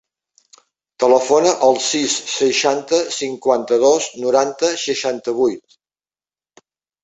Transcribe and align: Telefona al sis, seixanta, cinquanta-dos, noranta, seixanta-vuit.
Telefona 1.03 1.51
al 1.67 1.77
sis, 1.89 2.15
seixanta, 2.37 3.01
cinquanta-dos, 3.19 4.11
noranta, 4.27 4.73
seixanta-vuit. 4.89 5.81